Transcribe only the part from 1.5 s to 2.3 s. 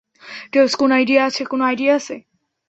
Idea আছে?